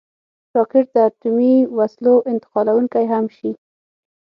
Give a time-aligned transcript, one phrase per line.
[0.55, 3.51] راکټ د اټومي وسلو انتقالونکی هم شي